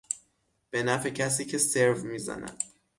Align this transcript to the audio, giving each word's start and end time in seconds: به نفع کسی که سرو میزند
به 0.69 0.83
نفع 0.83 1.09
کسی 1.09 1.45
که 1.45 1.57
سرو 1.57 2.03
میزند 2.03 2.63